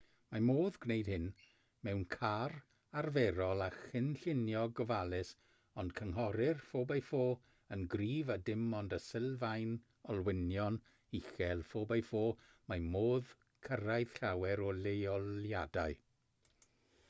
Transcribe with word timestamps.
mae 0.33 0.41
modd 0.45 0.77
gwneud 0.83 1.09
hyn 1.11 1.25
mewn 1.87 1.99
car 2.13 2.53
arferol 3.01 3.61
â 3.65 3.67
chynllunio 3.75 4.63
gofalus 4.79 5.29
ond 5.83 5.93
cynghorir 5.99 6.63
4x4 6.71 7.29
yn 7.77 7.85
gryf 7.95 8.33
a 8.37 8.39
dim 8.49 8.65
ond 8.79 8.97
â 8.99 9.01
sylfaen 9.09 9.77
olwynion 10.15 10.81
uchel 11.21 11.63
4x4 11.77 12.27
mae 12.73 12.85
modd 12.97 13.35
cyrraedd 13.69 14.17
llawer 14.21 14.67
o 14.71 14.75
leoliadau 14.83 16.03